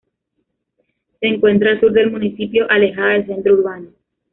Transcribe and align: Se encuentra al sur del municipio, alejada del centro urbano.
Se 1.19 1.27
encuentra 1.27 1.69
al 1.73 1.79
sur 1.79 1.91
del 1.93 2.09
municipio, 2.09 2.65
alejada 2.71 3.11
del 3.11 3.27
centro 3.27 3.53
urbano. 3.53 3.89